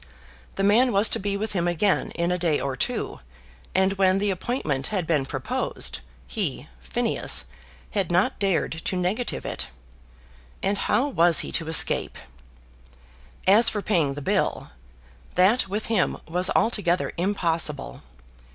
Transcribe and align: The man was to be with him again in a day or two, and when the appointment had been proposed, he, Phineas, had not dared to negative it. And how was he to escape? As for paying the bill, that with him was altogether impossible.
The 0.55 0.63
man 0.63 0.91
was 0.91 1.09
to 1.09 1.19
be 1.19 1.37
with 1.37 1.51
him 1.51 1.67
again 1.67 2.09
in 2.15 2.31
a 2.31 2.39
day 2.39 2.59
or 2.59 2.75
two, 2.75 3.19
and 3.75 3.93
when 3.99 4.17
the 4.17 4.31
appointment 4.31 4.87
had 4.87 5.05
been 5.05 5.27
proposed, 5.27 5.99
he, 6.25 6.67
Phineas, 6.81 7.45
had 7.91 8.11
not 8.11 8.39
dared 8.39 8.71
to 8.85 8.95
negative 8.95 9.45
it. 9.45 9.67
And 10.63 10.79
how 10.79 11.07
was 11.07 11.41
he 11.41 11.51
to 11.51 11.67
escape? 11.67 12.17
As 13.45 13.69
for 13.69 13.83
paying 13.83 14.15
the 14.15 14.23
bill, 14.23 14.71
that 15.35 15.67
with 15.67 15.85
him 15.85 16.17
was 16.27 16.49
altogether 16.55 17.13
impossible. 17.17 18.01